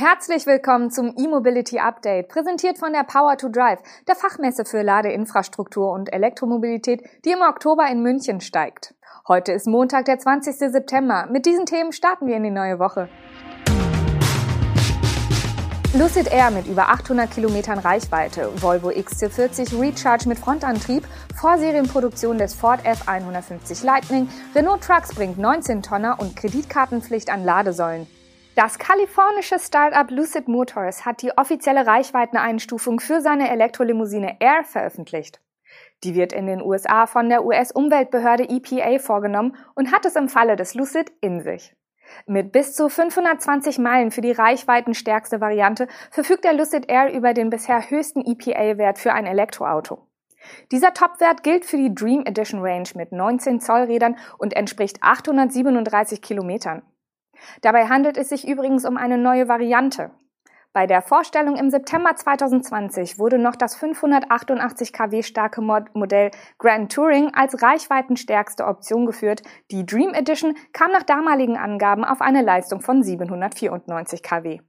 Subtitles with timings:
[0.00, 5.92] Herzlich willkommen zum E-Mobility Update, präsentiert von der Power to Drive, der Fachmesse für Ladeinfrastruktur
[5.92, 8.94] und Elektromobilität, die im Oktober in München steigt.
[9.28, 10.56] Heute ist Montag, der 20.
[10.56, 11.28] September.
[11.30, 13.10] Mit diesen Themen starten wir in die neue Woche.
[15.92, 21.06] Lucid Air mit über 800 Kilometern Reichweite, Volvo XC40 Recharge mit Frontantrieb,
[21.38, 28.06] Vorserienproduktion des Ford F150 Lightning, Renault Trucks bringt 19 Tonner und Kreditkartenpflicht an Ladesäulen.
[28.62, 35.40] Das kalifornische Startup Lucid Motors hat die offizielle Reichweiteneinstufung für seine Elektrolimousine Air veröffentlicht.
[36.04, 40.56] Die wird in den USA von der US-Umweltbehörde EPA vorgenommen und hat es im Falle
[40.56, 41.74] des Lucid in sich.
[42.26, 47.48] Mit bis zu 520 Meilen für die reichweitenstärkste Variante verfügt der Lucid Air über den
[47.48, 50.06] bisher höchsten EPA-Wert für ein Elektroauto.
[50.70, 56.82] Dieser Topwert gilt für die Dream Edition Range mit 19 Zollrädern und entspricht 837 Kilometern.
[57.62, 60.10] Dabei handelt es sich übrigens um eine neue Variante.
[60.72, 67.34] Bei der Vorstellung im September 2020 wurde noch das 588 kW starke Modell Grand Touring
[67.34, 69.42] als reichweitenstärkste Option geführt.
[69.72, 74.60] Die Dream Edition kam nach damaligen Angaben auf eine Leistung von 794 kW.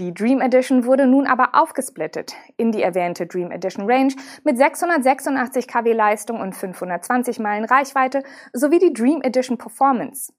[0.00, 5.68] Die Dream Edition wurde nun aber aufgesplittet in die erwähnte Dream Edition Range mit 686
[5.68, 10.32] kW Leistung und 520 Meilen Reichweite sowie die Dream Edition Performance.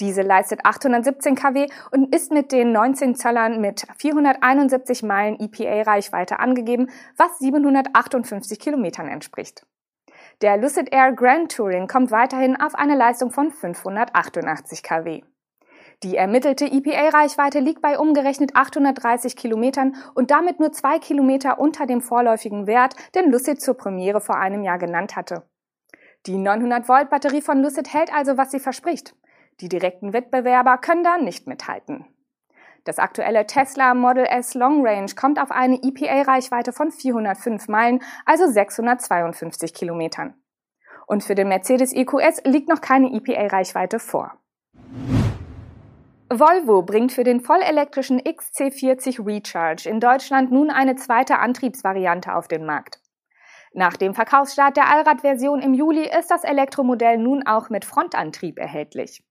[0.00, 6.88] Diese leistet 817 kW und ist mit den 19 Zöllern mit 471 Meilen EPA-Reichweite angegeben,
[7.16, 9.66] was 758 Kilometern entspricht.
[10.40, 15.22] Der Lucid Air Grand Touring kommt weiterhin auf eine Leistung von 588 kW.
[16.02, 22.00] Die ermittelte EPA-Reichweite liegt bei umgerechnet 830 Kilometern und damit nur zwei Kilometer unter dem
[22.00, 25.42] vorläufigen Wert, den Lucid zur Premiere vor einem Jahr genannt hatte.
[26.24, 29.14] Die 900 Volt Batterie von Lucid hält also, was sie verspricht.
[29.60, 32.06] Die direkten Wettbewerber können da nicht mithalten.
[32.84, 38.46] Das aktuelle Tesla Model S Long Range kommt auf eine EPA-Reichweite von 405 Meilen, also
[38.46, 40.34] 652 Kilometern.
[41.06, 44.32] Und für den Mercedes EQS liegt noch keine EPA-Reichweite vor.
[46.32, 52.64] Volvo bringt für den vollelektrischen XC40 Recharge in Deutschland nun eine zweite Antriebsvariante auf den
[52.64, 53.00] Markt.
[53.72, 59.22] Nach dem Verkaufsstart der Allradversion im Juli ist das Elektromodell nun auch mit Frontantrieb erhältlich.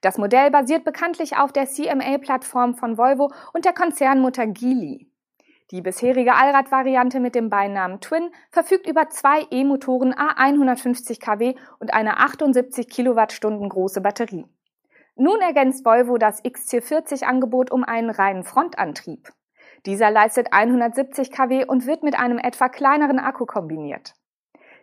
[0.00, 5.10] Das Modell basiert bekanntlich auf der CMA-Plattform von Volvo und der Konzernmutter Geely.
[5.70, 12.18] Die bisherige Allradvariante mit dem Beinamen Twin verfügt über zwei E-Motoren A150 kW und eine
[12.18, 14.46] 78 Kilowattstunden große Batterie.
[15.14, 19.28] Nun ergänzt Volvo das XC40-Angebot um einen reinen Frontantrieb.
[19.86, 24.14] Dieser leistet 170 kW und wird mit einem etwa kleineren Akku kombiniert.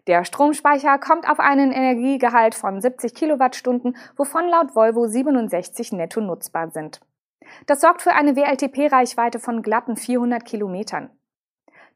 [0.07, 6.71] Der Stromspeicher kommt auf einen Energiegehalt von 70 Kilowattstunden, wovon laut Volvo 67 netto nutzbar
[6.71, 7.01] sind.
[7.65, 11.09] Das sorgt für eine WLTP-Reichweite von glatten 400 Kilometern.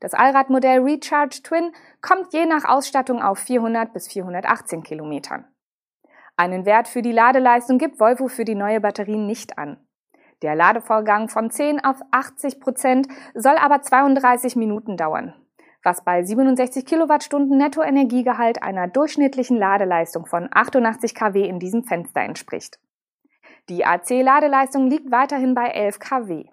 [0.02, 1.72] Das Allradmodell Recharge Twin
[2.02, 5.46] kommt je nach Ausstattung auf 400 bis 418 Kilometern.
[6.36, 9.78] Einen Wert für die Ladeleistung gibt Volvo für die neue Batterie nicht an.
[10.42, 15.36] Der Ladevorgang von 10 auf 80 Prozent soll aber 32 Minuten dauern
[15.84, 22.80] was bei 67 Kilowattstunden Nettoenergiegehalt einer durchschnittlichen Ladeleistung von 88 kW in diesem Fenster entspricht.
[23.70, 26.46] Die AC-Ladeleistung liegt weiterhin bei 11 kW.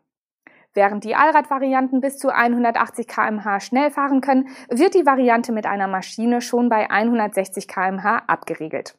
[0.74, 5.88] Während die Allradvarianten bis zu 180 kmh schnell fahren können, wird die Variante mit einer
[5.88, 8.96] Maschine schon bei 160 kmh abgeriegelt.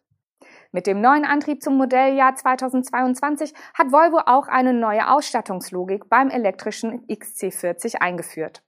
[0.71, 7.07] Mit dem neuen Antrieb zum Modelljahr 2022 hat Volvo auch eine neue Ausstattungslogik beim elektrischen
[7.07, 8.63] XC40 eingeführt.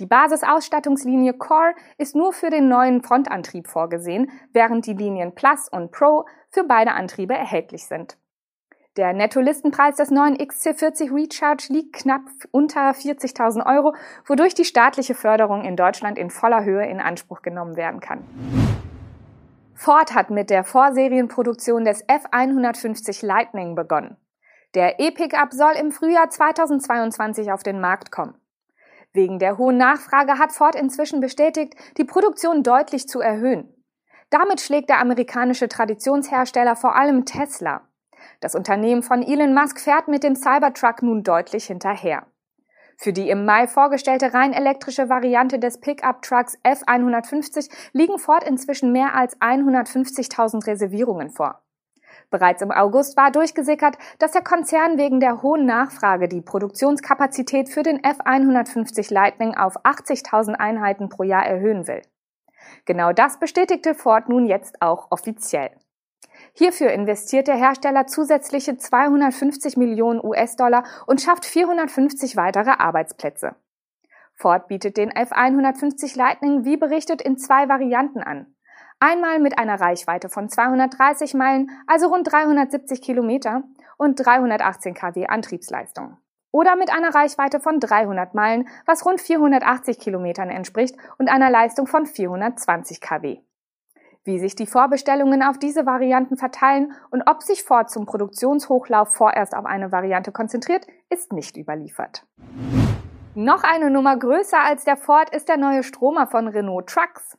[0.00, 5.92] Die Basisausstattungslinie Core ist nur für den neuen Frontantrieb vorgesehen, während die Linien Plus und
[5.92, 8.18] Pro für beide Antriebe erhältlich sind.
[8.96, 13.94] Der Netto-Listenpreis des neuen XC40 Recharge liegt knapp unter 40.000 Euro,
[14.26, 18.24] wodurch die staatliche Förderung in Deutschland in voller Höhe in Anspruch genommen werden kann.
[19.74, 24.16] Ford hat mit der Vorserienproduktion des F150 Lightning begonnen.
[24.74, 28.34] Der E-Pickup soll im Frühjahr 2022 auf den Markt kommen.
[29.14, 33.72] Wegen der hohen Nachfrage hat Ford inzwischen bestätigt, die Produktion deutlich zu erhöhen.
[34.28, 37.82] Damit schlägt der amerikanische Traditionshersteller vor allem Tesla.
[38.40, 42.26] Das Unternehmen von Elon Musk fährt mit dem Cybertruck nun deutlich hinterher.
[42.96, 49.14] Für die im Mai vorgestellte rein elektrische Variante des Pickup-Trucks F150 liegen Ford inzwischen mehr
[49.14, 51.63] als 150.000 Reservierungen vor.
[52.30, 57.82] Bereits im August war durchgesickert, dass der Konzern wegen der hohen Nachfrage die Produktionskapazität für
[57.82, 62.02] den F150 Lightning auf 80.000 Einheiten pro Jahr erhöhen will.
[62.84, 65.70] Genau das bestätigte Ford nun jetzt auch offiziell.
[66.52, 73.56] Hierfür investiert der Hersteller zusätzliche 250 Millionen US-Dollar und schafft 450 weitere Arbeitsplätze.
[74.34, 78.53] Ford bietet den F150 Lightning wie berichtet in zwei Varianten an.
[79.06, 83.62] Einmal mit einer Reichweite von 230 Meilen, also rund 370 Kilometer
[83.98, 86.16] und 318 kW Antriebsleistung.
[86.52, 91.86] Oder mit einer Reichweite von 300 Meilen, was rund 480 Kilometern entspricht und einer Leistung
[91.86, 93.40] von 420 kW.
[94.24, 99.54] Wie sich die Vorbestellungen auf diese Varianten verteilen und ob sich Ford zum Produktionshochlauf vorerst
[99.54, 102.24] auf eine Variante konzentriert, ist nicht überliefert.
[103.34, 107.36] Noch eine Nummer größer als der Ford ist der neue Stromer von Renault Trucks.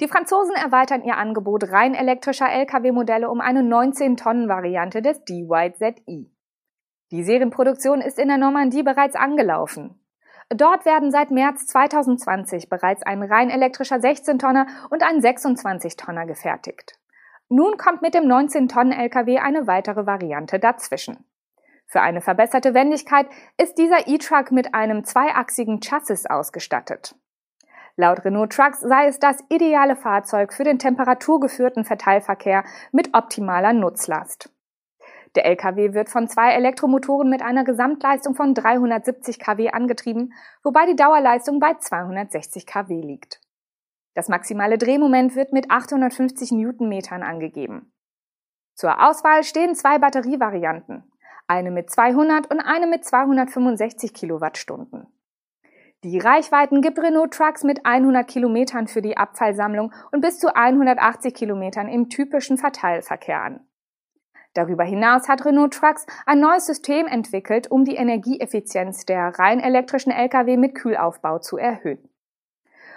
[0.00, 6.30] Die Franzosen erweitern ihr Angebot rein elektrischer Lkw-Modelle um eine 19-Tonnen-Variante des DYZE.
[7.12, 9.98] Die Serienproduktion ist in der Normandie bereits angelaufen.
[10.50, 16.98] Dort werden seit März 2020 bereits ein rein elektrischer 16-Tonner und ein 26-Tonner gefertigt.
[17.48, 21.24] Nun kommt mit dem 19-Tonnen-Lkw eine weitere Variante dazwischen.
[21.86, 27.14] Für eine verbesserte Wendigkeit ist dieser E-Truck mit einem zweiachsigen Chassis ausgestattet.
[27.96, 34.52] Laut Renault Trucks sei es das ideale Fahrzeug für den temperaturgeführten Verteilverkehr mit optimaler Nutzlast.
[35.34, 40.32] Der LKW wird von zwei Elektromotoren mit einer Gesamtleistung von 370 kW angetrieben,
[40.62, 43.40] wobei die Dauerleistung bei 260 kW liegt.
[44.14, 47.92] Das maximale Drehmoment wird mit 850 Newtonmetern angegeben.
[48.74, 51.10] Zur Auswahl stehen zwei Batterievarianten
[51.46, 55.06] eine mit 200 und eine mit 265 Kilowattstunden.
[56.08, 61.34] Die Reichweiten gibt Renault Trucks mit 100 Kilometern für die Abfallsammlung und bis zu 180
[61.34, 63.66] Kilometern im typischen Verteilverkehr an.
[64.54, 70.12] Darüber hinaus hat Renault Trucks ein neues System entwickelt, um die Energieeffizienz der rein elektrischen
[70.12, 72.08] Lkw mit Kühlaufbau zu erhöhen.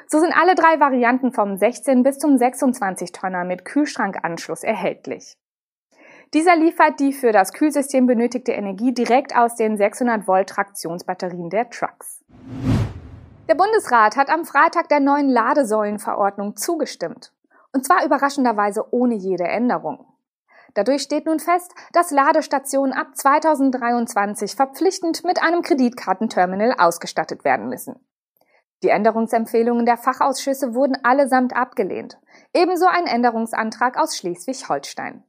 [0.06, 5.36] So sind alle drei Varianten vom 16 bis zum 26 Tonner mit Kühlschrankanschluss erhältlich.
[6.36, 11.72] Dieser liefert die für das Kühlsystem benötigte Energie direkt aus den 600 Volt Traktionsbatterien der
[11.72, 12.24] Trucks.
[13.50, 17.34] Der Bundesrat hat am Freitag der neuen Ladesäulenverordnung zugestimmt.
[17.74, 20.06] Und zwar überraschenderweise ohne jede Änderung.
[20.76, 27.96] Dadurch steht nun fest, dass Ladestationen ab 2023 verpflichtend mit einem Kreditkartenterminal ausgestattet werden müssen.
[28.84, 32.20] Die Änderungsempfehlungen der Fachausschüsse wurden allesamt abgelehnt.
[32.54, 35.24] Ebenso ein Änderungsantrag aus Schleswig-Holstein.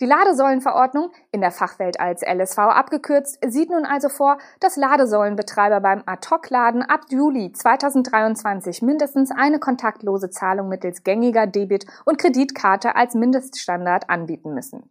[0.00, 6.04] Die Ladesäulenverordnung, in der Fachwelt als LSV abgekürzt, sieht nun also vor, dass Ladesäulenbetreiber beim
[6.06, 14.08] Ad-Hoc-Laden ab Juli 2023 mindestens eine kontaktlose Zahlung mittels gängiger Debit- und Kreditkarte als Mindeststandard
[14.08, 14.88] anbieten müssen.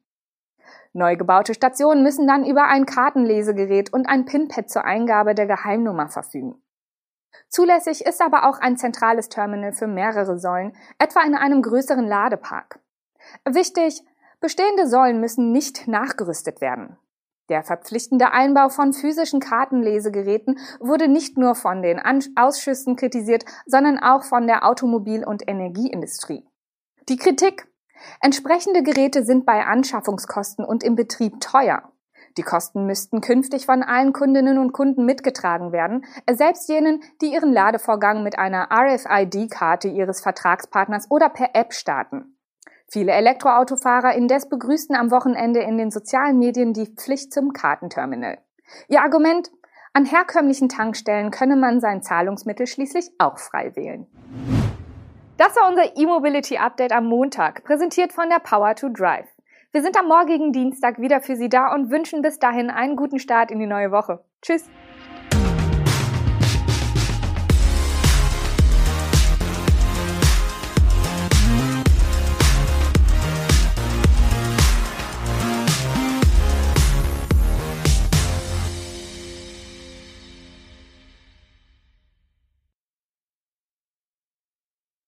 [0.91, 6.09] Neu gebaute Stationen müssen dann über ein Kartenlesegerät und ein PIN-Pad zur Eingabe der Geheimnummer
[6.09, 6.61] verfügen.
[7.47, 12.79] Zulässig ist aber auch ein zentrales Terminal für mehrere Säulen, etwa in einem größeren Ladepark.
[13.45, 14.03] Wichtig,
[14.39, 16.97] Bestehende Säulen müssen nicht nachgerüstet werden.
[17.49, 22.01] Der verpflichtende Einbau von physischen Kartenlesegeräten wurde nicht nur von den
[22.35, 26.45] Ausschüssen kritisiert, sondern auch von der Automobil- und Energieindustrie.
[27.07, 27.67] Die Kritik
[28.21, 31.91] Entsprechende Geräte sind bei Anschaffungskosten und im Betrieb teuer.
[32.37, 37.51] Die Kosten müssten künftig von allen Kundinnen und Kunden mitgetragen werden, selbst jenen, die ihren
[37.51, 42.36] Ladevorgang mit einer RFID-Karte ihres Vertragspartners oder per App starten.
[42.89, 48.37] Viele Elektroautofahrer indes begrüßten am Wochenende in den sozialen Medien die Pflicht zum Kartenterminal.
[48.87, 49.51] Ihr Argument,
[49.91, 54.07] an herkömmlichen Tankstellen könne man sein Zahlungsmittel schließlich auch frei wählen.
[55.37, 59.27] Das war unser E-Mobility Update am Montag, präsentiert von der Power to Drive.
[59.73, 63.19] Wir sind am morgigen Dienstag wieder für Sie da und wünschen bis dahin einen guten
[63.19, 64.23] Start in die neue Woche.
[64.41, 64.63] Tschüss!